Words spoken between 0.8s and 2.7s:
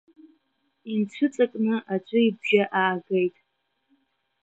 Инцәыҵакны аӡәы ибжьы